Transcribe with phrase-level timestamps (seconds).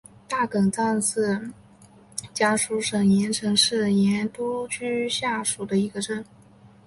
[0.27, 1.51] 大冈镇是
[2.33, 6.25] 江苏省盐城市盐都区下属的一个镇。